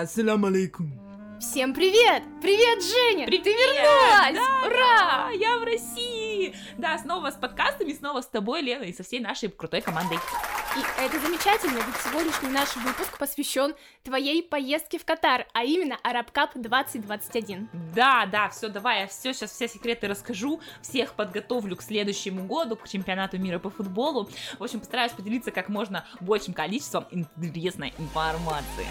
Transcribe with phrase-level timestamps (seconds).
[0.00, 0.92] Ассалам алейкум.
[1.40, 2.22] Всем привет!
[2.40, 3.26] Привет, Женя!
[3.26, 3.44] Привет!
[3.44, 4.34] Ты вернулась!
[4.34, 4.98] Да, Ура!
[4.98, 6.54] да, я в России!
[6.76, 10.18] Да, снова с подкастами, снова с тобой, Лена, и со всей нашей крутой командой.
[10.76, 13.74] И это замечательно, ведь сегодняшний наш выпуск посвящен
[14.04, 17.68] твоей поездке в Катар, а именно Арабкап 2021.
[17.94, 22.76] Да, да, все, давай, я все сейчас все секреты расскажу, всех подготовлю к следующему году,
[22.76, 24.28] к чемпионату мира по футболу.
[24.58, 28.86] В общем, постараюсь поделиться как можно большим количеством интересной информации.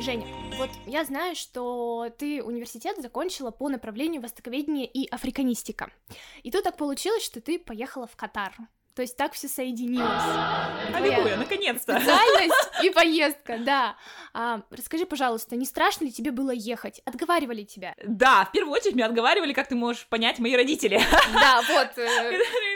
[0.00, 5.90] Женя, вот я знаю, что ты университет закончила по направлению востоковедения и африканистика.
[6.42, 8.54] И тут так получилось, что ты поехала в Катар.
[8.94, 10.10] То есть так все соединилось.
[10.94, 11.98] Аллилуйя, наконец-то!
[11.98, 13.96] специальность и поездка, да.
[14.32, 17.00] А, расскажи, пожалуйста, не страшно ли тебе было ехать?
[17.04, 17.94] Отговаривали тебя?
[18.04, 21.00] Да, в первую очередь меня отговаривали, как ты можешь понять, мои родители.
[21.32, 21.88] Да, вот.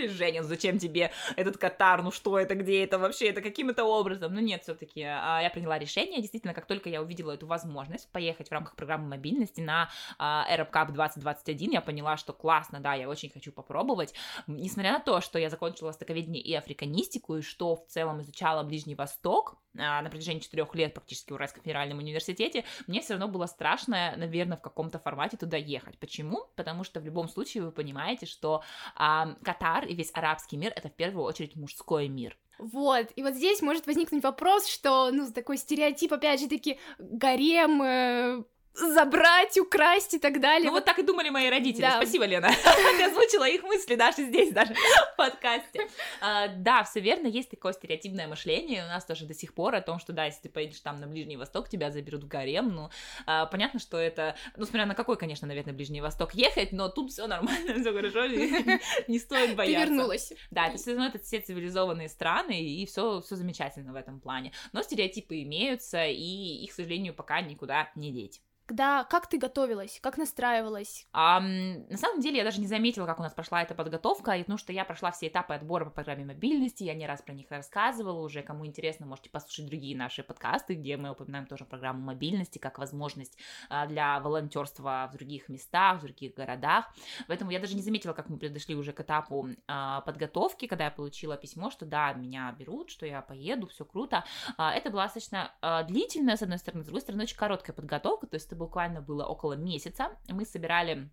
[0.00, 4.34] говорили, Женя, зачем тебе этот Катар, ну что это, где это вообще, это каким-то образом.
[4.34, 8.52] Ну нет, все-таки я приняла решение, действительно, как только я увидела эту возможность поехать в
[8.52, 13.30] рамках программы мобильности на а, Arab Cup 2021, я поняла, что классно, да, я очень
[13.30, 14.14] хочу попробовать.
[14.46, 18.94] Несмотря на то, что я закончила востоковедение и африканистику, и что в целом изучала Ближний
[18.94, 23.46] Восток, а, на протяжении четырех лет практически в Уральском федеральном университете, мне все равно было
[23.46, 25.98] страшно, наверное, в каком-то формате туда ехать.
[25.98, 26.46] Почему?
[26.56, 28.62] Потому что в любом случае вы понимаете, что
[28.96, 32.38] а, Катар и весь арабский мир это в первую очередь мужской мир.
[32.58, 37.82] Вот, и вот здесь может возникнуть вопрос, что, ну, такой стереотип, опять же таки, гарем,
[37.82, 40.66] э, забрать, украсть и так далее.
[40.66, 41.82] Ну вот так и думали мои родители.
[41.82, 41.96] Да.
[41.96, 42.50] Спасибо, Лена.
[42.98, 45.88] Ты озвучила их мысли даже здесь, даже в подкасте.
[46.20, 49.80] А, Да, все верно, есть такое стереотипное мышление у нас тоже до сих пор о
[49.80, 52.68] том, что да, если ты поедешь там на Ближний Восток, тебя заберут в гарем.
[52.68, 52.90] Ну,
[53.26, 57.10] а, понятно, что это, ну, смотря на какой, конечно, наверное, Ближний Восток ехать, но тут
[57.10, 59.86] все нормально, все хорошо, не стоит Ты бояться.
[59.86, 60.32] вернулась.
[60.50, 64.52] Да, это все равно это все цивилизованные страны, и все, все замечательно в этом плане.
[64.72, 68.40] Но стереотипы имеются, и их, к сожалению, пока никуда не деть.
[68.70, 71.08] Когда, как ты готовилась, как настраивалась?
[71.12, 74.58] А, на самом деле я даже не заметила, как у нас прошла эта подготовка, потому
[74.58, 78.20] что я прошла все этапы отбора по программе мобильности, я не раз про них рассказывала
[78.20, 82.78] уже, кому интересно, можете послушать другие наши подкасты, где мы упоминаем тоже программу мобильности как
[82.78, 83.36] возможность
[83.70, 86.94] а, для волонтерства в других местах, в других городах,
[87.26, 90.90] поэтому я даже не заметила, как мы подошли уже к этапу а, подготовки, когда я
[90.92, 94.24] получила письмо, что да, меня берут, что я поеду, все круто,
[94.56, 95.50] А, это была достаточно
[95.88, 99.24] длительная, с одной стороны, с другой стороны, очень короткая подготовка, то есть это буквально было
[99.24, 100.10] около месяца.
[100.28, 101.10] Мы собирали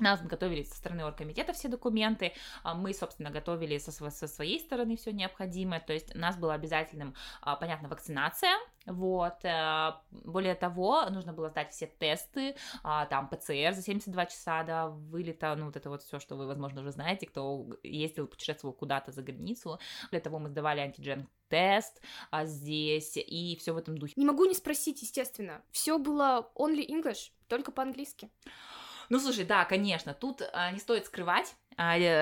[0.00, 2.32] нас готовили со стороны оргкомитета все документы,
[2.62, 6.54] а мы, собственно, готовили со, со своей стороны все необходимое, то есть у нас была
[6.54, 8.52] обязательным, а, понятно, вакцинация,
[8.86, 14.62] вот, э, более того, нужно было сдать все тесты, а, там, ПЦР за 72 часа
[14.62, 18.74] до вылета, ну, вот это вот все, что вы, возможно, уже знаете, кто ездил, путешествовал
[18.74, 19.78] куда-то за границу,
[20.10, 22.00] для того мы сдавали антиген тест
[22.30, 24.14] а, здесь и все в этом духе.
[24.16, 25.62] Не могу не спросить, естественно.
[25.70, 28.30] Все было only English, только по-английски.
[29.08, 31.54] Ну, слушай, да, конечно, тут а, не стоит скрывать,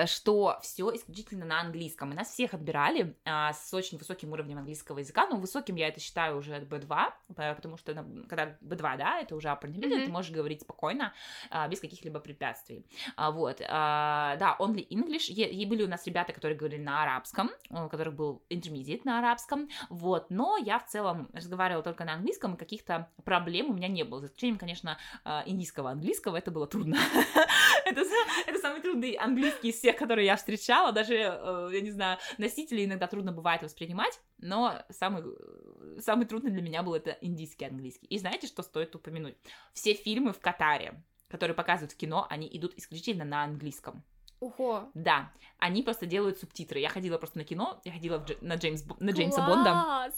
[0.05, 2.11] что все исключительно на английском.
[2.11, 5.25] И нас всех отбирали а, с очень высоким уровнем английского языка.
[5.27, 9.35] Ну, высоким я это считаю уже B2, по- потому что на- когда B2, да, это
[9.35, 10.05] уже intermediate, Мгм.
[10.05, 11.13] ты можешь говорить спокойно,
[11.49, 12.85] а, без каких-либо препятствий.
[13.15, 15.27] А, вот, а, да, only English.
[15.31, 19.69] И были у нас ребята, которые говорили на арабском, у которых был intermediate на арабском,
[19.89, 24.03] вот, но я в целом разговаривала только на английском, и каких-то проблем у меня не
[24.03, 26.97] было, за исключением, конечно, а, индийского английского, это было трудно.
[27.85, 32.85] Это самый трудный английский из всех, которые я встречала, даже, э, я не знаю, носители
[32.85, 38.07] иногда трудно бывает воспринимать, но самый, э, самый трудный для меня был это индийский английский.
[38.07, 39.35] И знаете, что стоит упомянуть?
[39.73, 44.03] Все фильмы в Катаре, которые показывают в кино, они идут исключительно на английском.
[44.39, 44.89] Ого.
[44.93, 46.79] Да, они просто делают субтитры.
[46.79, 50.11] Я ходила просто на кино, я ходила в Дж- на, Джеймс, на Джеймса Бонда.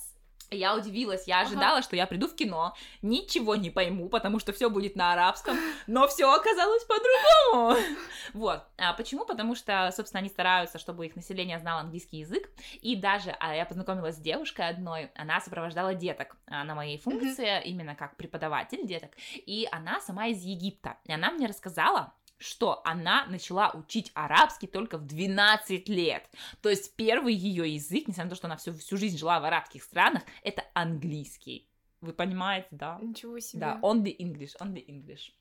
[0.51, 1.47] Я удивилась, я Ага.
[1.47, 5.57] ожидала, что я приду в кино, ничего не пойму, потому что все будет на арабском,
[5.87, 7.79] но все оказалось по-другому.
[8.33, 8.63] Вот.
[8.77, 9.25] А почему?
[9.25, 12.47] Потому что, собственно, они стараются, чтобы их население знало английский язык.
[12.79, 17.59] И даже а, я познакомилась с девушкой одной, она сопровождала деток а, на моей функции,
[17.63, 19.11] именно как преподаватель деток.
[19.33, 20.97] И она сама из Египта.
[21.05, 26.29] И она мне рассказала, что она начала учить арабский только в 12 лет.
[26.61, 29.45] То есть первый ее язык, несмотря на то, что она всю, всю жизнь жила в
[29.45, 31.69] арабских странах, это английский.
[32.01, 32.97] Вы понимаете, да?
[33.01, 33.59] Ничего себе.
[33.59, 35.33] Да, only English, only English.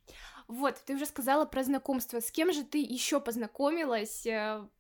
[0.48, 2.20] Вот, ты уже сказала про знакомство.
[2.20, 4.26] С кем же ты еще познакомилась?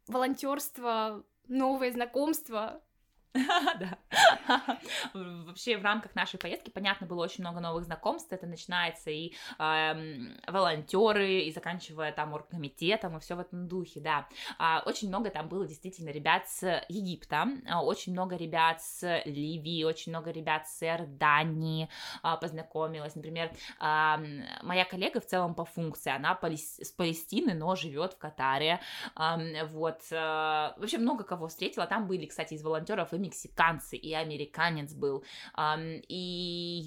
[0.08, 2.82] Волонтерство, новые знакомства?
[3.34, 3.98] Да.
[5.14, 8.32] Вообще в рамках нашей поездки, понятно, было очень много новых знакомств.
[8.32, 9.92] Это начинается и э,
[10.46, 14.28] волонтеры, и заканчивая там оргкомитетом, и все в этом духе, да.
[14.58, 19.84] А, очень много там было действительно ребят с Египта, а, очень много ребят с Ливии,
[19.84, 21.88] очень много ребят с Иордании
[22.22, 23.14] а, познакомилась.
[23.14, 24.20] Например, а,
[24.62, 28.80] моя коллега в целом по функции, она с Палестины, но живет в Катаре.
[29.14, 30.00] А, вот.
[30.12, 31.86] А, вообще много кого встретила.
[31.86, 35.24] Там были, кстати, из волонтеров и мексиканцы, и американец был,
[35.58, 36.82] и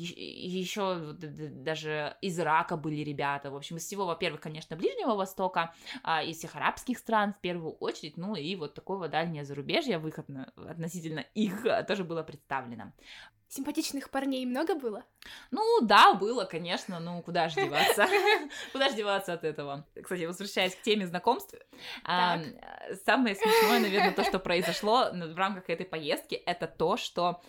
[0.62, 3.52] еще даже из Ирака были ребята.
[3.52, 5.74] В общем, из всего, во-первых, конечно, Ближнего Востока,
[6.04, 10.30] а, из всех арабских стран в первую очередь, ну и вот такого дальнее зарубежья, выход
[10.30, 12.94] на, относительно их а, тоже было представлено.
[13.52, 15.04] Симпатичных парней много было?
[15.52, 18.07] Ну, да, было, конечно, ну, куда же деваться?
[18.72, 19.86] Куда же деваться от этого?
[20.02, 21.54] Кстати, возвращаясь к теме знакомств,
[22.06, 27.42] самое смешное, наверное, то, что произошло в рамках этой поездки, это то, что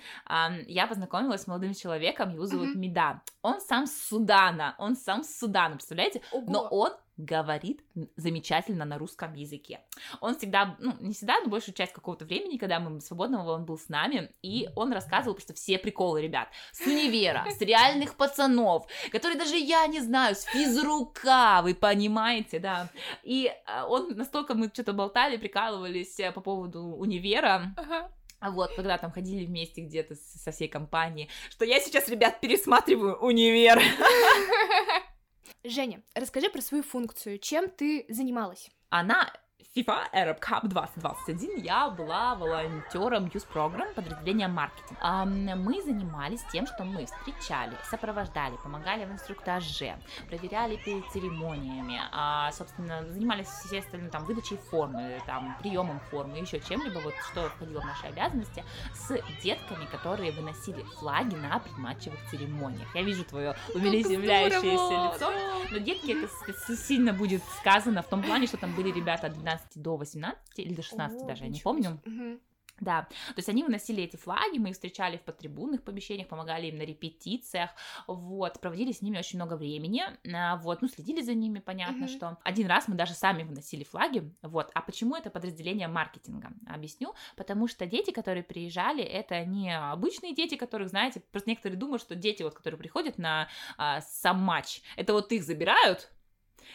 [0.67, 3.23] я познакомилась с молодым человеком, его зовут Мида.
[3.43, 6.23] Он сам с Судана, он сам с Судана, представляете?
[6.33, 7.83] Но он говорит
[8.17, 9.81] замечательно на русском языке.
[10.21, 13.79] Он всегда, ну, не всегда, но большую часть какого-то времени, когда мы свободного, он был
[13.79, 19.39] с нами, и он рассказывал просто все приколы, ребят, с универа, с реальных пацанов, которые
[19.39, 22.89] даже я не знаю, с физрука, вы понимаете, да.
[23.23, 28.09] И а, он настолько мы что-то болтали, прикалывались э, по поводу универа, А
[28.51, 33.81] вот, когда там ходили вместе где-то со всей компанией, что я сейчас, ребят, пересматриваю универ.
[35.65, 37.39] Женя, расскажи про свою функцию.
[37.39, 38.69] Чем ты занималась?
[38.91, 39.33] Она
[39.77, 44.99] FIFA Arab Cup 2021 я была волонтером Youth Program подразделения маркетинг.
[45.03, 49.97] Мы занимались тем, что мы встречали, сопровождали, помогали в инструктаже,
[50.29, 56.99] проверяли перед церемониями, а, собственно, занимались остальные там выдачей формы, там приемом формы, еще чем-либо,
[56.99, 62.95] вот что входило в наши обязанности, с детками, которые выносили флаги на предматчевых церемониях.
[62.95, 65.33] Я вижу твое умиляющееся лицо,
[65.71, 66.17] но детки
[66.49, 70.75] это сильно будет сказано в том плане, что там были ребята 12 до 18 или
[70.75, 72.01] до 16 О, даже, я не помню.
[72.07, 72.41] Угу.
[72.83, 76.79] Да, то есть они выносили эти флаги, мы их встречали в подтрибунных помещениях, помогали им
[76.79, 77.71] на репетициях,
[78.09, 80.03] вот, проводили с ними очень много времени,
[80.35, 82.17] а, вот, ну, следили за ними, понятно, mm-hmm.
[82.17, 86.53] что один раз мы даже сами выносили флаги, вот, а почему это подразделение маркетинга?
[86.67, 92.03] Объясню, потому что дети, которые приезжали, это не обычные дети, которых, знаете, просто некоторые думают,
[92.03, 93.49] что дети, вот, которые приходят на
[93.79, 96.11] а, сам матч, это вот их забирают,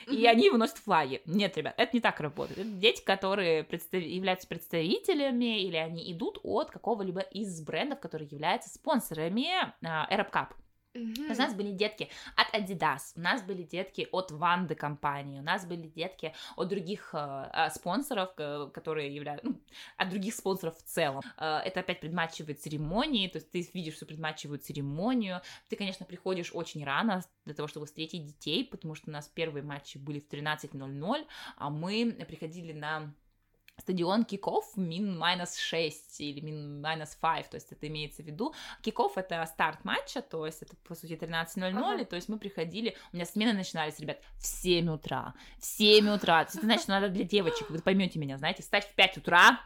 [0.08, 1.22] и они выносят флаги.
[1.26, 2.60] Нет, ребят, это не так работает.
[2.60, 4.02] Это дети, которые представ...
[4.02, 9.48] являются представителями или они идут от какого-либо из брендов, которые являются спонсорами
[9.84, 10.48] uh, Arab Cup.
[10.98, 11.34] Mm-hmm.
[11.34, 15.66] У нас были детки от Adidas, у нас были детки от Ванды компании, у нас
[15.66, 18.34] были детки от других э, спонсоров,
[18.74, 19.60] которые являются, ну,
[19.98, 21.22] от других спонсоров в целом.
[21.38, 25.42] Э, это опять предматчевые церемонии, то есть ты видишь всю предматчевую церемонию.
[25.70, 29.64] Ты, конечно, приходишь очень рано для того, чтобы встретить детей, потому что у нас первые
[29.64, 31.28] матчи были в 13.00,
[31.58, 33.14] а мы приходили на
[33.80, 38.54] стадион киков мин минус 6 или мин минус 5, то есть это имеется в виду.
[38.82, 42.06] Киков это старт матча, то есть это по сути 13.00, ага.
[42.06, 46.42] то есть мы приходили, у меня смены начинались, ребят, в 7 утра, в 7 утра,
[46.42, 49.62] это значит, надо для девочек, вы поймете меня, знаете, встать в 5 утра,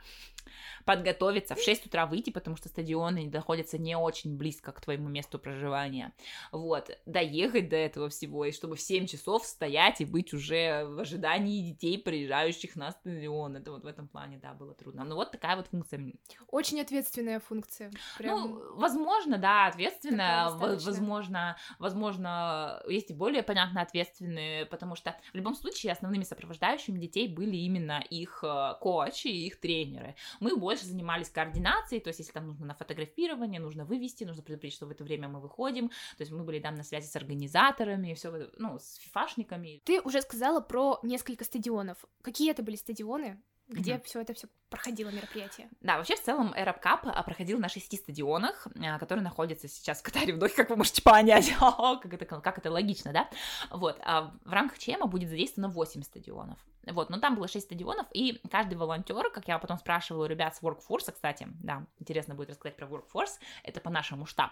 [0.85, 5.39] подготовиться, в 6 утра выйти, потому что стадионы находятся не очень близко к твоему месту
[5.39, 6.13] проживания.
[6.51, 10.99] Вот, доехать до этого всего, и чтобы в 7 часов стоять и быть уже в
[10.99, 13.57] ожидании детей, приезжающих на стадион.
[13.57, 15.03] Это вот в этом плане, да, было трудно.
[15.03, 16.01] Ну вот такая вот функция.
[16.47, 17.91] Очень ответственная функция.
[18.17, 18.41] Прям...
[18.41, 25.55] Ну, возможно, да, ответственная, возможно, возможно, есть и более понятно ответственные, потому что в любом
[25.55, 30.15] случае основными сопровождающими детей были именно их э, коучи и их тренеры.
[30.39, 34.41] Мы больше больше занимались координацией, то есть если там нужно на фотографирование, нужно вывести, нужно
[34.41, 37.15] предупредить, что в это время мы выходим, то есть мы были там на связи с
[37.17, 39.81] организаторами, все, ну, с фифашниками.
[39.83, 42.05] Ты уже сказала про несколько стадионов.
[42.21, 43.43] Какие это были стадионы?
[43.71, 44.03] Где mm-hmm.
[44.03, 45.69] все это все проходило мероприятие.
[45.81, 49.99] Да, вообще в целом Arab Cup а, проходил на шести стадионах, а, которые находятся сейчас
[49.99, 53.29] в Катаре вдохе, как вы можете понять, как это, как это логично, да?
[53.69, 56.59] Вот, а в рамках ЧМа будет задействовано 8 стадионов.
[56.87, 60.55] Вот, но там было 6 стадионов, и каждый волонтер, как я потом спрашивала у ребят
[60.55, 64.51] с Workforce, кстати, да, интересно будет рассказать про Workforce, это по нашему штаб,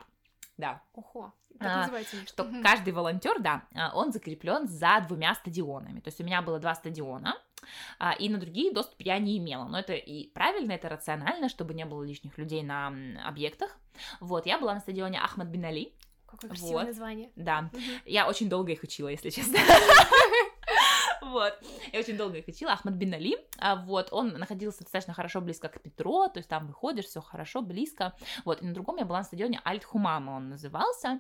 [0.58, 0.82] да.
[0.94, 1.90] Ого, а,
[2.26, 2.62] что угу.
[2.62, 6.00] каждый волонтер, да, он закреплен за двумя стадионами.
[6.00, 7.38] То есть у меня было два стадиона, а,
[8.20, 9.66] и на другие доступ я не имела.
[9.66, 12.94] Но это и правильно, это рационально, чтобы не было лишних людей на
[13.26, 13.78] объектах.
[14.20, 15.94] Вот, я была на стадионе Ахмад Бин Али.
[16.26, 16.88] Какое красивое вот.
[16.88, 17.32] название.
[17.36, 17.82] Да, угу.
[18.06, 19.58] я очень долго их учила, если честно.
[21.30, 21.54] Вот.
[21.94, 22.74] Я очень долго их учила.
[22.74, 26.68] Ахмад бин Али, а, вот, он находился достаточно хорошо близко к метро, то есть там
[26.68, 28.16] выходишь, все хорошо, близко.
[28.46, 31.20] Вот, и на другом я была на стадионе Альт-Хумама, он назывался.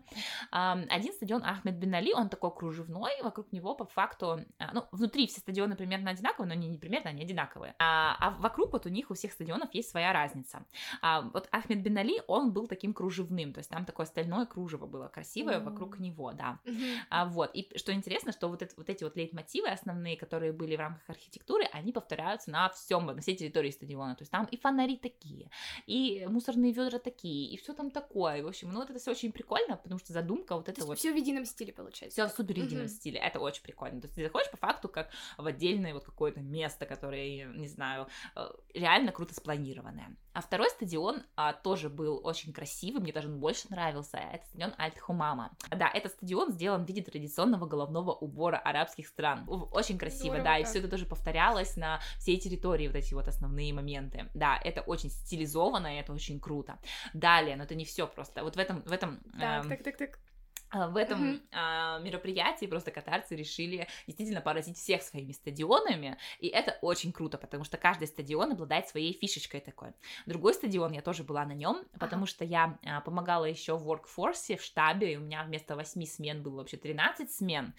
[0.51, 5.27] Один стадион Ахмед бин Али, он такой кружевной, вокруг него по факту, а, ну, внутри
[5.27, 7.75] все стадионы примерно одинаковые, но не, не примерно, они одинаковые.
[7.79, 10.65] А, а вокруг вот у них у всех стадионов есть своя разница.
[11.01, 14.87] А, вот Ахмед бин Али, он был таким кружевным, то есть там такое стальное кружево
[14.87, 15.63] было красивое mm-hmm.
[15.63, 16.59] вокруг него, да.
[16.65, 16.97] Mm-hmm.
[17.09, 20.75] А, вот, и что интересно, что вот, это, вот эти вот лейтмотивы основные, которые были
[20.75, 24.57] в рамках архитектуры, они повторяются на всем, на всей территории стадиона, то есть там и
[24.57, 25.49] фонари такие,
[25.85, 29.31] и мусорные ведра такие, и все там такое, в общем, ну вот это все очень
[29.31, 30.97] прикольно, потому что задумка вот это вот...
[30.97, 32.25] Все в едином стиле получается.
[32.25, 32.87] Все в супер едином mm-hmm.
[32.87, 36.41] стиле, это очень прикольно, то есть ты заходишь по факту как в отдельное вот какое-то
[36.41, 40.15] место, которое, не знаю, э, реально круто спланированное.
[40.33, 44.73] А второй стадион а, тоже был очень красивый, мне даже он больше нравился, это стадион
[44.77, 45.51] Альт-Хумама.
[45.71, 49.45] Да, этот стадион сделан в виде традиционного головного убора арабских стран.
[49.47, 53.27] Очень красиво, Здорово, да, и все это тоже повторялось на всей территории, вот эти вот
[53.27, 54.29] основные моменты.
[54.33, 56.79] Да, это очень стилизованно, и это очень круто.
[57.13, 58.43] Далее, но это не все просто.
[58.43, 59.19] Вот в этом, в этом...
[59.37, 59.69] Так, эм...
[59.69, 60.19] так, так, так.
[60.71, 61.41] А, в этом mm-hmm.
[61.51, 67.63] а, мероприятии просто катарцы решили действительно поразить всех своими стадионами, и это очень круто, потому
[67.63, 69.93] что каждый стадион обладает своей фишечкой такой.
[70.25, 72.29] Другой стадион, я тоже была на нем, потому uh-huh.
[72.29, 76.43] что я а, помогала еще в workforce, в штабе, и у меня вместо 8 смен
[76.43, 77.73] было вообще 13 смен.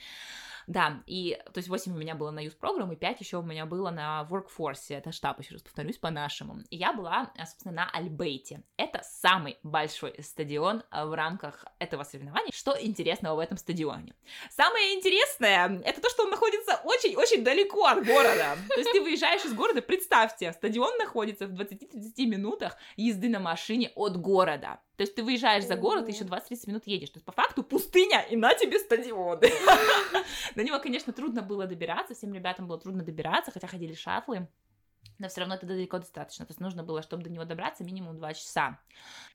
[0.70, 3.66] Да, и, то есть 8 у меня было на Program, и 5 еще у меня
[3.66, 6.60] было на Workforce, это штаб, еще раз повторюсь, по-нашему.
[6.70, 8.62] И я была, э, собственно, на Альбейте.
[8.76, 12.52] Это самый большой стадион в рамках этого соревнования.
[12.54, 14.14] Что интересного в этом стадионе?
[14.48, 18.56] Самое интересное, это то, что он находится очень-очень далеко от города.
[18.68, 23.90] То есть ты выезжаешь из города, представьте, стадион находится в 20-30 минутах езды на машине
[23.96, 24.78] от города.
[25.00, 27.08] То есть ты выезжаешь за город, и еще 20-30 минут едешь.
[27.08, 29.40] То есть по факту пустыня, и на тебе стадион.
[30.54, 34.46] До него, конечно, трудно было добираться, всем ребятам было трудно добираться, хотя ходили шафлы
[35.18, 36.46] но все равно это далеко достаточно.
[36.46, 38.78] То есть нужно было, чтобы до него добраться, минимум 2 часа.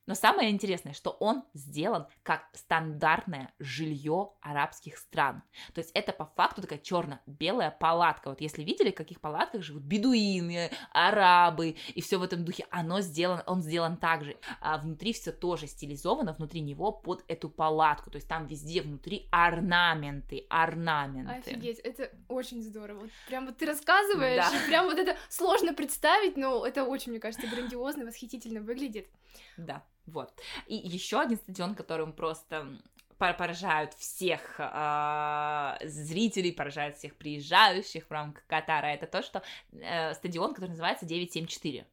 [0.08, 5.42] Но самое интересное, что он сделан как стандартное жилье арабских стран.
[5.74, 8.30] То есть это по факту такая черно-белая палатка.
[8.30, 13.02] Вот если видели, в каких палатках живут бедуины, арабы и все в этом духе, оно
[13.02, 14.38] сделано, он сделан так же.
[14.62, 18.12] А внутри все тоже стилизовано, внутри него под эту палатку.
[18.12, 21.52] То есть там везде внутри орнаменты, орнаменты.
[21.52, 23.02] Офигеть, это очень здорово.
[23.02, 24.58] Вот прям вот ты рассказываешь, да.
[24.58, 29.10] и прям вот это сложно представить, но это очень, мне кажется, грандиозно, восхитительно выглядит.
[29.58, 30.34] Да, вот.
[30.68, 32.80] И еще один стадион, которым просто
[33.18, 40.54] поражают всех э, зрителей, поражают всех приезжающих в рамках Катара, это то, что э, стадион,
[40.54, 41.88] который называется 974.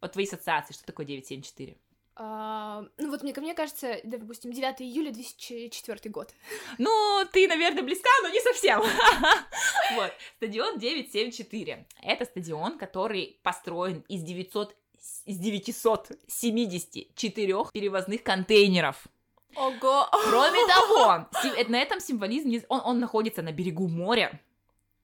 [0.00, 1.76] Вот твои ассоциации, что такое 974?
[2.20, 6.34] Uh, ну вот мне, мне кажется, допустим, 9 июля 2004 год.
[6.76, 8.80] Ну, ты, наверное, близка, но не совсем.
[9.94, 11.86] вот, стадион 974.
[12.02, 14.76] Это стадион, который построен из 900
[15.24, 19.08] из 974 перевозных контейнеров.
[19.56, 20.06] Ого!
[20.28, 21.26] Кроме того,
[21.68, 24.40] на этом символизм, он, он находится на берегу моря.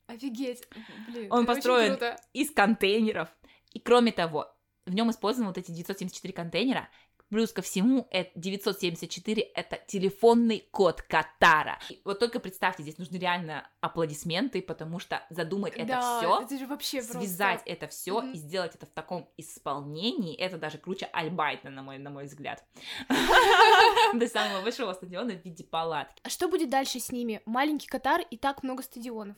[0.07, 0.63] Офигеть!
[1.09, 1.99] Блин, он построен
[2.33, 3.29] из контейнеров.
[3.73, 4.49] И кроме того,
[4.87, 6.89] в нем использованы вот эти 974 контейнера,
[7.35, 11.81] Плюс ко всему, 974 это телефонный код Катара.
[11.91, 16.57] И вот только представьте, здесь нужны реально аплодисменты, потому что задумать это да, все, это
[16.57, 17.73] же вообще связать просто...
[17.73, 18.33] это все mm-hmm.
[18.35, 22.63] и сделать это в таком исполнении, это даже круче Альбайта, на мой, на мой взгляд.
[24.15, 26.21] До самого большого стадиона в виде палатки.
[26.23, 27.43] А что будет дальше с ними?
[27.47, 29.37] Маленький Катар и так много стадионов.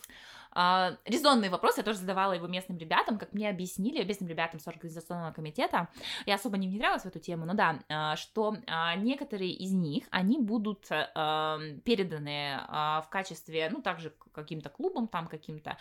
[0.58, 4.66] А, резонный вопрос, я тоже задавала его местным ребятам, как мне объяснили, местным ребятам с
[4.66, 5.88] организационного комитета,
[6.24, 10.06] я особо не внедрялась в эту тему, но да, а, что а, некоторые из них,
[10.10, 15.76] они будут переданы в качестве, ну, также каким-то клубам, там, каким-то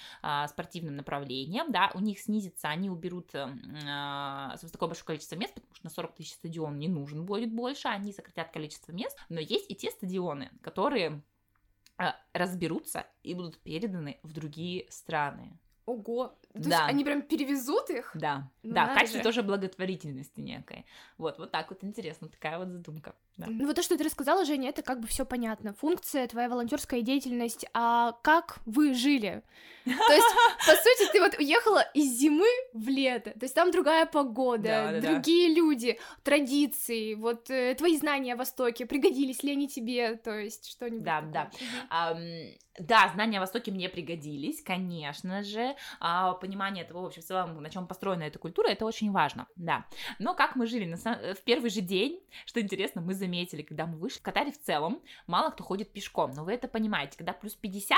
[0.50, 5.86] спортивным направлением, да, у них снизится, они уберут собственно, такое большое количество мест, потому что
[5.86, 9.76] на 40 тысяч стадион не нужен будет больше, они сократят количество мест, но есть и
[9.76, 11.22] те стадионы, которые
[12.34, 15.60] разберутся и будут переданы в другие страны.
[15.86, 16.70] Ого, то да.
[16.70, 18.12] есть они прям перевезут их?
[18.16, 19.24] Да, ну, да, в качестве же.
[19.24, 20.86] тоже благотворительности некой.
[21.18, 23.14] Вот, вот так вот интересно, такая вот задумка.
[23.38, 23.48] Да.
[23.50, 25.74] Ну вот то, что ты рассказала, Женя, это как бы все понятно.
[25.74, 29.44] Функция, твоя волонтерская деятельность, а как вы жили?
[29.84, 30.28] То есть,
[30.66, 35.54] по сути, ты вот уехала из зимы в лето, то есть там другая погода, другие
[35.54, 41.04] люди, традиции, вот э, твои знания о Востоке, пригодились ли они тебе, то есть что-нибудь
[41.04, 41.50] Да, да.
[42.78, 47.70] Да, знания о Востоке мне пригодились, конечно же, а, понимание того, вообще, в целом, на
[47.70, 49.86] чем построена эта культура, это очень важно, да.
[50.20, 54.20] Но как мы жили в первый же день, что интересно, мы заметили, когда мы вышли,
[54.20, 57.98] в Катаре в целом мало кто ходит пешком, но вы это понимаете, когда плюс 50,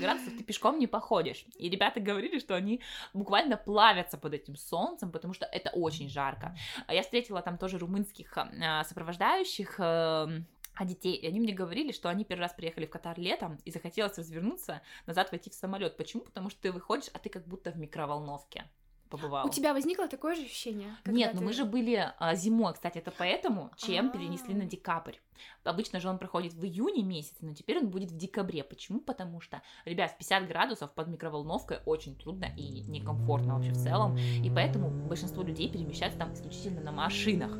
[0.00, 1.44] градусов ты пешком не походишь.
[1.56, 2.80] И ребята говорили, что они
[3.14, 6.56] буквально плавятся под этим солнцем, потому что это очень жарко.
[6.86, 11.90] А Я встретила там тоже румынских а, сопровождающих, эм, а детей, и они мне говорили,
[11.90, 15.96] что они первый раз приехали в Катар летом и захотелось развернуться, назад войти в самолет.
[15.96, 16.22] Почему?
[16.22, 18.66] Потому что ты выходишь, а ты как будто в микроволновке
[19.08, 19.46] побывал.
[19.46, 20.94] У тебя возникло такое же ощущение?
[21.04, 24.10] Нет, но ты- мы же были а, зимой, кстати, это поэтому чем А.
[24.10, 25.16] перенесли на декабрь.
[25.64, 28.64] Обычно же он проходит в июне месяце, но теперь он будет в декабре.
[28.64, 29.00] Почему?
[29.00, 34.16] Потому что, ребят, в 50 градусов под микроволновкой очень трудно и некомфортно вообще в целом,
[34.16, 37.50] и поэтому большинство людей перемещаются там исключительно на машинах.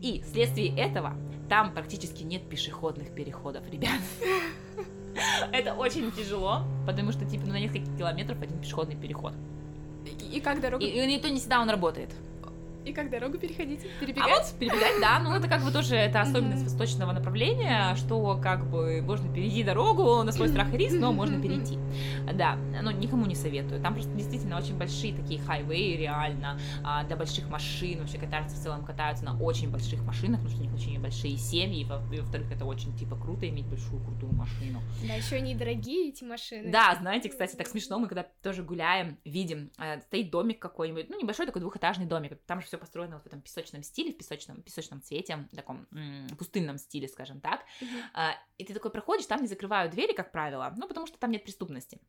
[0.00, 1.14] И вследствие этого
[1.48, 4.00] там практически нет пешеходных переходов, ребят.
[5.52, 9.34] Это очень тяжело, потому что, типа, ну, на несколько километров один пешеходный переход.
[10.06, 10.84] И, и как дорогу...
[10.84, 12.10] И, и то не всегда он работает.
[12.84, 13.80] И как дорогу переходить?
[13.84, 14.28] А Перебегать?
[14.28, 19.00] вот перебегать, да, ну это как бы тоже это особенность восточного направления, что как бы
[19.02, 21.78] можно перейти дорогу на свой страх и риск, но можно перейти.
[22.34, 23.80] Да, но никому не советую.
[23.80, 28.00] Там просто действительно очень большие такие хайвеи, реально, а, для больших машин.
[28.00, 31.36] Вообще катарцы в целом катаются на очень больших машинах, потому что у них очень большие
[31.36, 34.80] семьи, и во-вторых, это очень типа круто иметь большую крутую машину.
[35.06, 36.70] Да, еще они дорогие, эти машины.
[36.72, 41.20] Да, знаете, кстати, так смешно, мы когда тоже гуляем, видим, э, стоит домик какой-нибудь, ну,
[41.20, 44.62] небольшой такой двухэтажный домик, там же все построено вот в этом песочном стиле, в песочном,
[44.62, 47.60] песочном цвете, таком м, пустынном стиле, скажем так.
[48.14, 51.30] А, и ты такой проходишь, там не закрывают двери, как правило, ну, потому что там
[51.30, 52.00] нет преступности.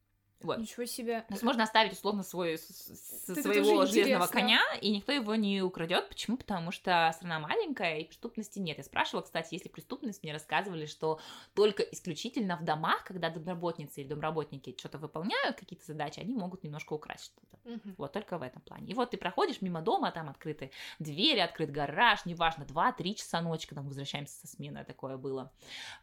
[0.44, 0.58] Вот.
[0.60, 1.22] Ничего себе.
[1.22, 4.28] То есть можно оставить условно свой, с- с- Это своего железного интересно.
[4.28, 6.10] коня, и никто его не украдет.
[6.10, 6.38] Почему?
[6.38, 8.78] Потому что страна маленькая, и преступности нет.
[8.78, 11.20] Я спрашивала, кстати, если преступность, мне рассказывали, что
[11.54, 16.94] только исключительно в домах, когда домработницы или домработники что-то выполняют, какие-то задачи, они могут немножко
[16.94, 17.58] украсть что-то.
[17.70, 17.96] Мгм.
[17.98, 18.88] Вот только в этом плане.
[18.92, 23.68] И вот ты проходишь мимо дома, там открыты двери, открыт гараж, неважно, 2-3 часа ночи,
[23.68, 25.52] когда мы возвращаемся со смены, такое было.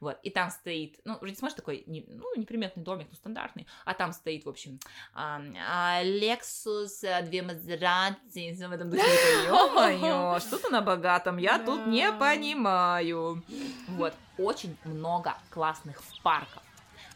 [0.00, 3.66] Вот, и там стоит, ну, уже не сможешь такой, не- ну, неприметный домик, ну, стандартный,
[3.84, 4.78] а там стоит, в общем,
[5.14, 9.02] а, а, Lexus, а, две Maserati, всё в этом духе,
[9.46, 13.42] ё-моё, что-то на богатом, я тут не понимаю.
[13.88, 16.62] Вот, очень много классных парков.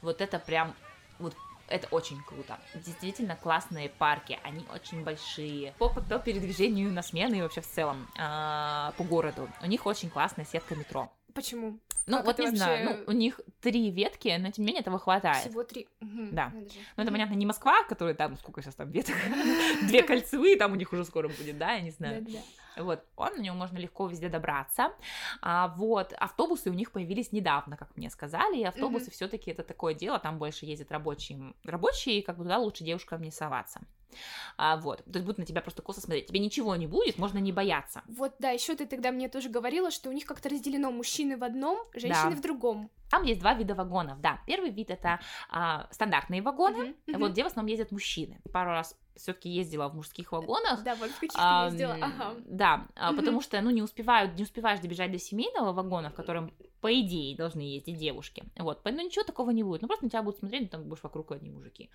[0.03, 0.75] Вот это прям,
[1.19, 1.35] вот
[1.69, 2.59] это очень круто.
[2.75, 5.73] Действительно классные парки, они очень большие.
[5.79, 9.49] По, по передвижению на смены и вообще в целом а, по городу.
[9.63, 11.11] У них очень классная сетка метро.
[11.35, 11.79] Почему?
[12.07, 13.03] Ну, Как вот не знаю, вообще?
[13.07, 15.49] ну, у них три ветки, но тем не менее этого хватает.
[15.49, 15.89] Всего три.
[16.01, 16.53] Мгм, Да.
[16.97, 19.17] Ну, это, понятно, не Москва, которая там, сколько сейчас там веток,
[19.89, 22.21] две кольцевые, там у них уже скоро будет, да, я не знаю.
[22.23, 22.39] Да-да-да.
[22.77, 24.93] Вот, он, на нем можно легко везде добраться.
[25.43, 29.13] А, вот, автобусы у них появились недавно, как мне сказали, и автобусы Мгм.
[29.13, 33.23] все-таки это такое дело, там больше ездят рабочие, рабочие, и как бы туда лучше девушкам
[33.23, 33.81] не соваться.
[34.57, 36.27] А, вот, то есть будут на тебя просто косо смотреть.
[36.27, 38.03] Тебе ничего не будет, можно не бояться.
[38.07, 41.43] Вот, да, еще ты тогда мне тоже говорила, что у них как-то разделено мужчины в
[41.43, 42.37] одном, женщины Да.
[42.37, 42.91] в другом.
[43.11, 44.39] Там есть два вида вагонов, да.
[44.47, 47.21] Первый вид это а, стандартные вагоны, мгм.
[47.21, 48.41] вот где в основном ездят мужчины.
[48.53, 51.95] Пару раз все-таки ездила в мужских вагонах, Да, вот в каких А, ездила.
[52.01, 52.35] Ага.
[52.47, 56.53] Да, а, потому что, ну, не успевают, не успеваешь добежать до семейного вагона, в котором,
[56.85, 58.45] по идее, должны ездить девушки.
[58.59, 59.81] Вот, ну, ничего такого не будет.
[59.81, 61.89] Ну, просто на тебя будут смотреть, ну, там будешь вокруг одни мужики.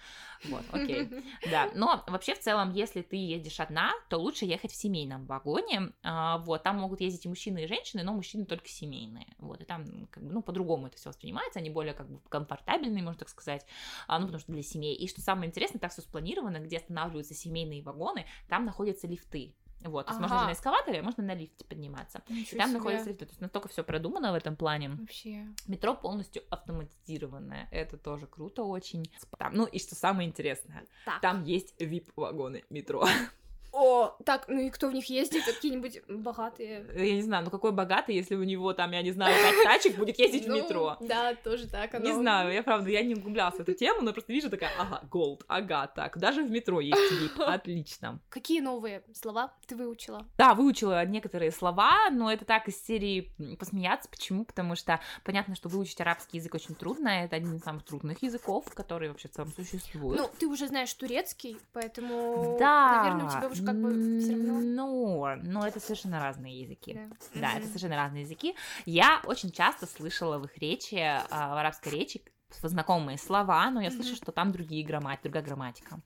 [0.45, 1.07] Вот, окей.
[1.51, 5.93] Да, но вообще в целом, если ты едешь одна, то лучше ехать в семейном вагоне.
[6.01, 9.27] А, вот, там могут ездить и мужчины, и женщины, но мужчины только семейные.
[9.37, 13.03] Вот, и там, как бы, ну, по-другому это все воспринимается, они более, как бы, комфортабельные,
[13.03, 13.67] можно так сказать,
[14.07, 14.95] а, ну, потому что для семей.
[14.95, 19.53] И что самое интересное, так все спланировано, где останавливаются семейные вагоны, там находятся лифты.
[19.81, 20.45] Вот, то есть можно Ага.
[20.45, 22.21] же на эскалаторе, а можно на лифте подниматься.
[22.27, 22.77] И Ничего там себе.
[22.79, 23.25] находятся лифты.
[23.25, 24.89] То есть настолько все продумано в этом плане.
[24.89, 25.47] Вообще.
[25.67, 27.67] Метро полностью автоматизированное.
[27.71, 29.09] Это тоже круто очень.
[29.37, 31.21] Там, ну и что самое интересное, Так.
[31.21, 33.05] там есть VIP-вагоны метро.
[33.71, 35.45] О, так, ну и кто в них ездит?
[35.45, 36.85] Какие-нибудь богатые?
[36.95, 39.97] Я не знаю, ну какой богатый, если у него там, я не знаю, пять тачек
[39.97, 40.97] будет ездить в Ну, метро.
[41.01, 42.05] Да, тоже так оно.
[42.05, 45.01] Не знаю, я правда, я не углублялась в эту тему, но просто вижу такая, ага,
[45.09, 46.99] голд, ага, так, даже в метро есть
[47.37, 48.19] отлично.
[48.29, 50.25] Какие новые слова ты выучила?
[50.37, 54.09] Да, выучила некоторые слова, но это так из серии посмеяться.
[54.09, 54.45] Почему?
[54.45, 58.65] Потому что понятно, что выучить арабский язык очень трудно, это один из самых трудных языков,
[58.73, 60.19] которые вообще в целом существуют.
[60.19, 64.59] Ну, ты уже знаешь турецкий, поэтому, да, наверное, у тебя уже как бы все равно.
[64.59, 66.93] Ну, но это совершенно разные языки.
[66.93, 68.55] Да, Да, это совершенно разные языки.
[68.85, 72.21] Я очень часто слышала в их речи, а, в арабской речи,
[72.61, 75.99] знакомые слова, но я слышу, что там другие граммати, другая грамматика.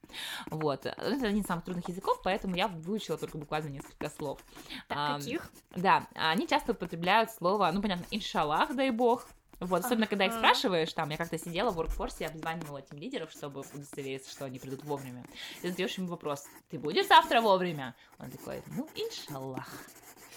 [0.48, 0.86] Вот.
[0.86, 4.44] Это один из самых трудных языков, поэтому я выучила только буквально несколько слов.
[4.88, 5.50] Так, каких?
[5.76, 9.26] Да, они часто употребляют слово, ну, понятно, иншаллах, дай бог.
[9.60, 13.62] Вот, особенно, когда их спрашиваешь, там, я как-то сидела в воркфорсе, обзванивала этим лидеров, чтобы
[13.74, 15.24] удостовериться, что они придут вовремя.
[15.62, 17.96] И задаешь ему вопрос, ты будешь завтра вовремя?
[18.20, 19.68] Он такой, ну, иншаллах.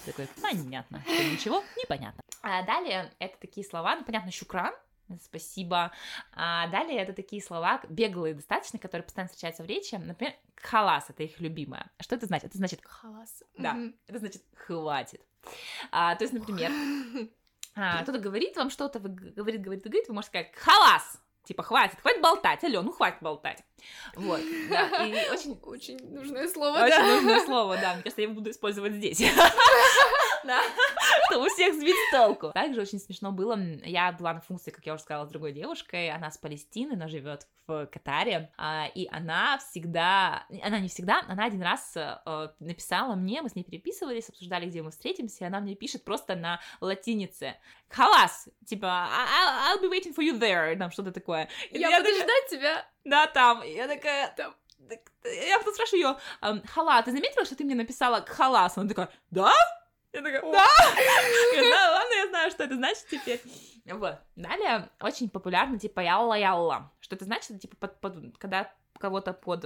[0.05, 2.21] Такой, понятно, что ничего не понятно.
[2.41, 4.73] А далее это такие слова, ну, понятно, щукран,
[5.23, 5.91] Спасибо.
[6.33, 9.95] А далее это такие слова беглые достаточно, которые постоянно встречаются в речи.
[9.95, 11.89] Например, халас это их любимое.
[11.99, 12.49] Что это значит?
[12.49, 13.43] Это значит Халас.
[13.57, 13.95] да, Мгм.
[14.07, 15.21] это значит хватит.
[15.91, 16.71] А, то есть, например,
[17.77, 21.21] а, кто-то говорит вам что-то, вы говорит, говорит, говорит, вы можете сказать халас.
[21.47, 23.63] Типа, хватит, хватит болтать, алё, ну хватит болтать.
[24.15, 27.15] Вот, да, и очень Очень нужное слово, очень да.
[27.15, 27.93] нужное слово, да.
[27.93, 29.21] Мне кажется, я его буду использовать здесь.
[30.43, 30.61] Да.
[31.29, 32.51] Чтобы всех сбить с толку.
[32.53, 33.57] Также очень смешно было.
[33.83, 36.09] Я была на функции, как я уже сказала, с другой девушкой.
[36.09, 38.49] Она с Палестины, но живет в Катаре.
[38.55, 40.45] а, И она всегда...
[40.63, 44.81] Она не всегда, она один раз э, написала мне, мы с ней переписывались, обсуждали, где
[44.81, 47.55] мы встретимся, и она мне пишет просто на латинице.
[47.89, 48.49] Халас!
[48.65, 51.49] Типа, «I- I'll be waiting for you there, там что-то такое.
[51.71, 52.85] И Я такая, буду ждать тебя.
[53.05, 53.61] да, там.
[53.63, 54.53] Я такая, Там.
[54.89, 58.77] так, Я потом спрашиваю ее, «Ам, Хала, ты заметила, что ты мне написала Халас?
[58.77, 59.51] Она такая, да?
[60.13, 60.65] Я такая, да.
[61.55, 63.41] Я знаю, ладно, я знаю, что это значит теперь.
[63.85, 64.17] Вот.
[64.35, 66.91] Далее очень популярно, типа, ялла-ялла.
[66.99, 67.61] Что это значит?
[67.61, 69.65] Типа, под- под- когда кого-то под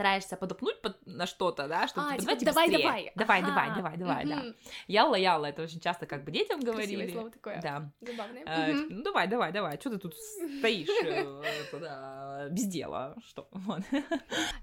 [0.00, 2.84] стараешься подопнуть под, на что-то, да, чтобы А, типа, давайте давай, быстрее.
[2.84, 3.12] давай.
[3.16, 3.48] давай, Ага.
[3.48, 4.36] давай, давай, давай, да.
[4.36, 4.56] Мгм.
[4.88, 7.12] Ялла-ялла, это очень часто как бы детям Красивое говорили.
[7.12, 7.60] слово такое.
[7.60, 7.90] Да.
[8.00, 8.42] Забавное.
[8.46, 8.82] Мгм.
[8.82, 13.46] типа, ну давай, давай, давай, что ты тут стоишь э, без дела, что?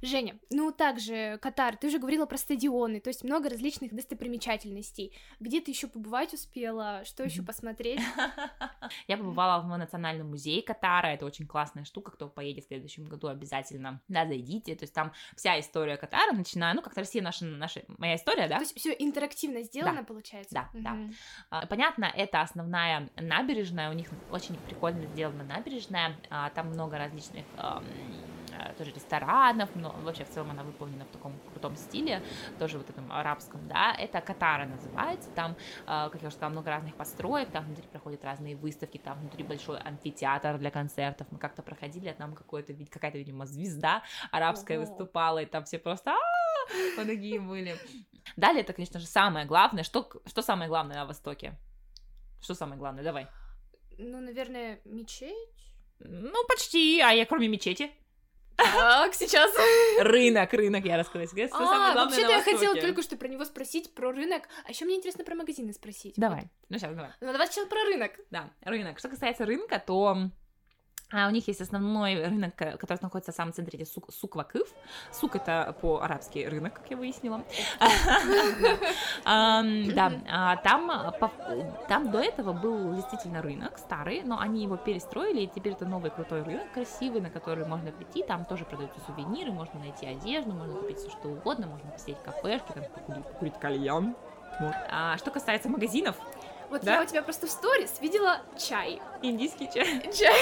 [0.02, 5.15] Женя, ну также, Катар, ты уже говорила про стадионы, то есть много различных достопримечательностей.
[5.39, 7.04] Где ты еще побывать успела?
[7.06, 8.00] Что еще посмотреть?
[9.08, 13.28] Я побывала в Национальном музее Катара, это очень классная штука, кто поедет в следующем году,
[13.28, 17.81] обязательно, да, зайдите, то есть там вся история Катара, начиная, ну, как-то Россия наша, наша,
[17.97, 18.55] моя история, да?
[18.55, 20.53] То есть все интерактивно сделано, получается?
[20.53, 20.91] Да, да.
[20.91, 21.13] Мгм.
[21.49, 27.45] А, Понятно, это основная набережная, у них очень прикольно сделана набережная, а, там много различных
[27.55, 27.83] а,
[28.77, 32.21] тоже ресторанов, но вообще в целом она выполнена в таком крутом стиле,
[32.59, 36.69] тоже вот этом арабском, да, это Катара называется, там, а, как я уже сказала, много
[36.69, 41.61] разных построек, там внутри проходят разные выставки, там внутри большой амфитеатр для концертов, мы как-то
[41.61, 46.15] проходили, а там какое-то, вид- какая-то, видимо, звезда арабская выступала, и там все просто
[46.97, 47.75] вот такие были.
[48.35, 51.57] Далее, это, конечно же, самое главное, что, что самое главное на Востоке?
[52.41, 53.03] Что самое главное?
[53.03, 53.27] Давай.
[53.97, 55.73] Ну, наверное, мечеть?
[55.99, 57.91] Ну, почти, а я кроме мечети.
[58.57, 59.51] Так, сейчас.
[59.99, 61.27] Рынок, рынок, я рассказала.
[61.51, 64.43] А, вообще-то на я хотела только что про него спросить, про рынок.
[64.65, 66.15] А еще мне интересно про магазины спросить.
[66.17, 67.11] Давай, ну сейчас, давай.
[67.21, 68.11] Ну, давай сначала про рынок.
[68.31, 68.99] Да, рынок.
[68.99, 70.29] Что касается рынка, то
[71.11, 74.67] а, у них есть основной рынок, э, который находится в самом центре, это сук, Сук-Вакыф.
[75.11, 77.43] Сук— это по-арабски рынок, как я выяснила.
[79.23, 80.11] Да.
[80.29, 81.11] А, там, а,
[81.87, 86.11] там до этого был действительно рынок старый, но они его перестроили, и теперь это новый
[86.11, 90.75] крутой рынок, красивый, на который можно прийти, там тоже продаются сувениры, можно найти одежду, можно
[90.75, 94.15] купить все что угодно, можно посидеть в кафешке, там покурить кальян.
[94.59, 94.73] Вот.
[94.89, 96.15] А, что касается магазинов,
[96.69, 96.95] Вот Да?
[96.95, 99.01] я у тебя просто в сторис видела чай.
[99.21, 100.01] индийский чай.
[100.13, 100.36] Чай.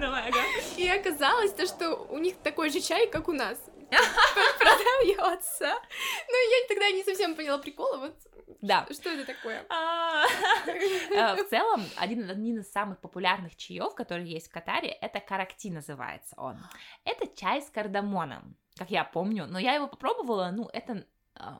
[0.00, 0.38] Давай, ага.
[0.76, 3.58] И оказалось то, что у них такой же чай, как у нас.
[4.58, 5.66] Продается.
[5.66, 7.98] Но я тогда не совсем поняла прикола.
[7.98, 8.14] Вот
[8.60, 8.86] Да.
[8.90, 9.64] что это такое?
[9.68, 10.24] А,
[10.66, 15.68] э, В целом, один, один из самых популярных чаев, который есть в Катаре, это каракти
[15.70, 16.58] называется он.
[17.04, 21.04] Это чай с кардамоном, как я помню, но я его попробовала, ну, это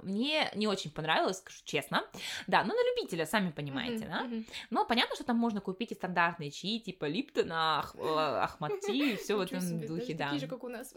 [0.02, 2.04] мне не очень понравилось, скажу честно.
[2.46, 4.20] Да, ну на любителя, сами понимаете, Мгм, да?
[4.24, 4.46] мгм.
[4.70, 9.16] Но понятно, что там можно купить и стандартные чаи, типа Липтона, Ах- э, Ахмати, и
[9.16, 10.24] все в этом себе, духе, да.
[10.26, 10.94] Такие же, как у нас.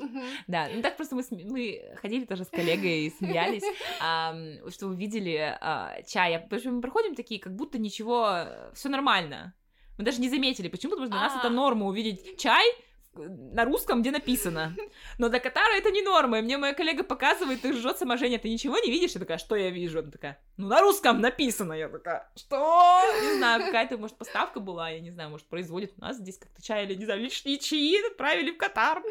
[0.47, 3.63] Да, ну так просто мы, мы ходили тоже с коллегой и смеялись,
[4.73, 6.35] что увидели а, чай.
[6.35, 9.53] А Потому мы проходим такие, как будто ничего, все нормально.
[9.97, 11.39] Мы даже не заметили, почему, потому что для нас А.
[11.39, 12.73] это норма увидеть чай э,
[13.13, 14.75] на русском, где написано.
[15.17, 16.39] Но для Катара это не норма.
[16.39, 19.11] И мне моя коллега показывает и ржет сама Женя, ты ничего не видишь?
[19.11, 19.99] Я такая, что я вижу?
[19.99, 21.73] Она такая, ну на русском написано.
[21.73, 23.01] Я такая, что?
[23.23, 26.61] Не знаю, какая-то, может, поставка была, я не знаю, может, производит у нас здесь как-то
[26.61, 29.03] чай или, не знаю, лишние чаи отправили в Катар.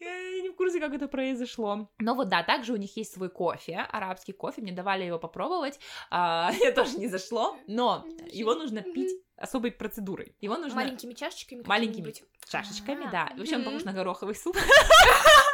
[0.00, 1.90] Я не в курсе, как это произошло.
[1.98, 5.78] Но вот да, также у них есть свой кофе, арабский кофе, мне давали его попробовать,
[6.10, 10.34] а, я тоже не зашло, но его нужно пить особой процедурой.
[10.40, 11.62] Его нужно Маленькими чашечками.
[11.66, 12.14] Маленькими
[12.48, 13.26] чашечками, А, да.
[13.34, 14.56] И вообще он похож на гороховый суп.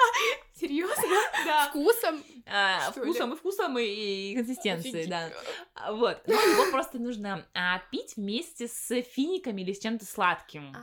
[0.68, 0.94] Серьезно?
[1.46, 1.68] Да.
[1.68, 2.22] Вкусом?
[2.46, 3.03] А, ли?
[3.03, 5.31] Вкусом и вкусом, и- и консистенцией, да.
[5.74, 6.22] А, Вот.
[6.27, 10.74] Но его просто нужно а, пить вместе с финиками или с чем-то сладким.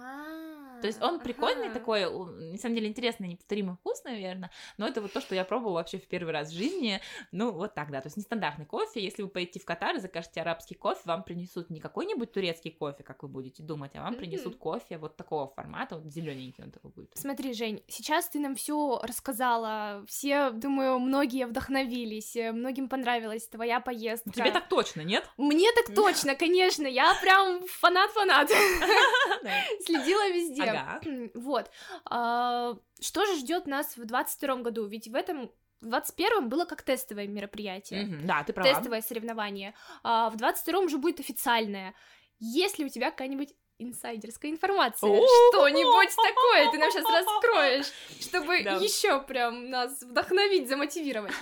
[0.81, 5.13] То есть он прикольный такой, на самом деле интересный, неповторимый вкус, наверное, но это вот
[5.13, 6.99] то, что я пробовала вообще в первый раз в жизни.
[7.31, 8.01] Ну, вот так, да.
[8.01, 8.99] То есть нестандартный кофе.
[9.03, 13.03] Если вы поедете в Катар и закажете арабский кофе, вам принесут не какой-нибудь турецкий кофе,
[13.03, 16.89] как вы будете думать, а вам принесут кофе вот такого формата, вот зелененький он такой
[16.89, 17.11] будет.
[17.15, 19.70] Смотри, Жень, сейчас ты нам все рассказала.
[20.07, 24.31] Все, думаю, многие вдохновились, многим понравилась твоя поездка.
[24.31, 25.29] Тебе так точно, нет?
[25.37, 26.87] Мне так точно, конечно.
[26.87, 28.49] Я прям фанат-фанат.
[29.85, 31.31] Следила везде.
[31.41, 31.69] Вот.
[32.05, 34.85] А, Что же ждет нас в 22 году?
[34.85, 38.69] Ведь в этом в 21-м было как тестовое мероприятие, Да, ты права.
[38.69, 39.73] тестовое соревнование.
[40.03, 41.95] А в 22-м уже будет официальное.
[42.39, 45.09] Есть ли у тебя какая-нибудь инсайдерская информация?
[45.51, 47.85] Что-нибудь такое ты нам сейчас раскроешь,
[48.19, 48.75] чтобы Да.
[48.75, 51.33] еще прям нас вдохновить, замотивировать.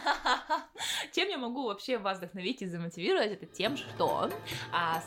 [1.14, 4.30] Чем я могу вообще вас вдохновить и замотивировать, это тем, что
[4.72, 5.02] а,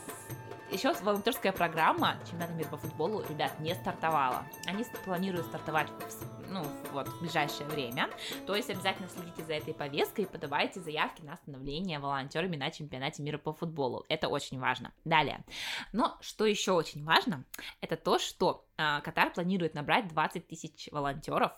[0.73, 4.43] еще волонтерская программа чемпионата мира по футболу, ребят, не стартовала.
[4.65, 8.09] Они планируют стартовать в ну, вот, в ближайшее время.
[8.45, 13.23] То есть обязательно следите за этой повесткой и подавайте заявки на становление волонтерами на чемпионате
[13.23, 14.05] мира по футболу.
[14.09, 14.93] Это очень важно.
[15.05, 15.43] Далее.
[15.93, 17.43] Но что еще очень важно,
[17.81, 21.53] это то, что а, Катар планирует набрать 20 тысяч волонтеров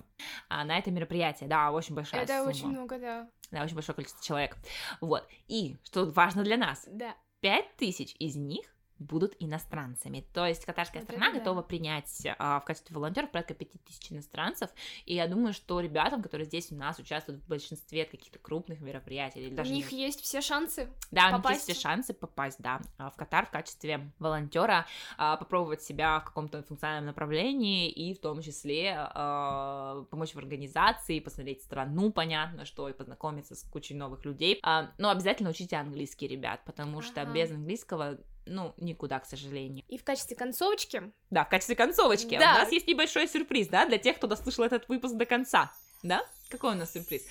[0.50, 1.50] а, на это мероприятие.
[1.50, 2.50] Да, очень большая Это сумма.
[2.50, 3.30] очень много, да.
[3.52, 4.58] Да, очень большое количество человек.
[5.02, 5.28] Вот.
[5.48, 7.16] И, что важно для нас, Да.
[7.42, 10.26] 5 тысяч из них будут иностранцами.
[10.34, 11.40] То есть катарская Вот страна это да.
[11.40, 14.70] готова принять а, в качестве волонтеров порядка 5 тысяч иностранцев.
[15.06, 19.40] И я думаю, что ребятам, которые здесь у нас участвуют в большинстве каких-то крупных мероприятий,
[19.42, 20.90] или У даже них есть все шансы.
[21.12, 21.68] да, у них попасть.
[21.68, 24.86] есть все шансы попасть, да, а, в Катар в качестве волонтера,
[25.18, 31.20] а, попробовать себя в каком-то функциональном направлении и в том числе а, помочь в организации,
[31.20, 34.60] посмотреть страну, понятно, что и познакомиться с кучей новых людей.
[34.64, 37.32] А, Но обязательно учите английский, ребят, потому что Ага.
[37.34, 39.84] без английского, ну, никуда, к сожалению.
[39.88, 42.56] И в качестве концовочки Да, в качестве концовочки Да.
[42.56, 45.72] у нас есть небольшой сюрприз, да, для тех, кто дослушал этот выпуск до конца.
[46.04, 46.24] Да?
[46.50, 47.24] Какой у нас сюрприз?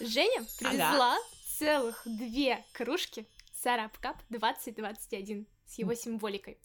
[0.00, 1.16] Женя привезла
[1.58, 3.26] целых две кружки
[3.62, 6.58] Сарап Кап 2021 с его символикой.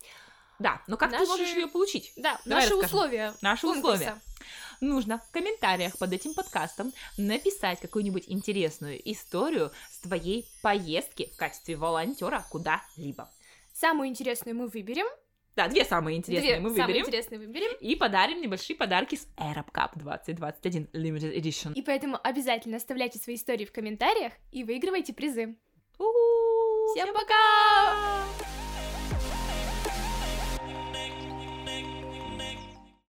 [0.60, 2.12] Да, но как Наши- ты можешь ее получить?
[2.18, 2.86] Да, Давай наши расскажем.
[2.86, 3.34] условия.
[3.42, 3.94] Наши конкурса.
[3.94, 4.22] условия.
[4.80, 11.76] нужно в комментариях под этим подкастом написать какую-нибудь интересную историю с твоей поездки в качестве
[11.78, 13.30] волонтера куда-либо.
[13.82, 15.08] Самую интересную мы выберем.
[15.56, 17.06] Да, две самые интересные Две мы самые выберем.
[17.08, 17.72] интересные выберем.
[17.80, 21.74] И подарим небольшие подарки с Arab Cup 2021 Limited Edition.
[21.74, 25.56] И поэтому обязательно оставляйте свои истории в комментариях и выигрывайте призы.
[25.98, 26.94] У-ху!
[26.94, 28.22] Всем пока!